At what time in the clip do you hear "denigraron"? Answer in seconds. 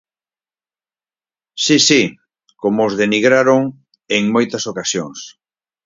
3.01-3.61